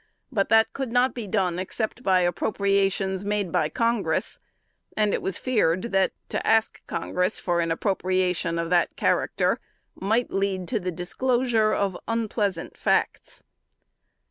[0.31, 4.39] But that could not be done except by appropriations made by Congress;
[4.97, 9.59] and it was feared that, to ask Congress for an appropriation of that character,
[9.93, 13.43] might lead to the disclosure of unpleasant facts.